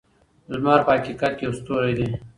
[0.51, 2.07] لمر په حقیقت کې یو ستوری دی.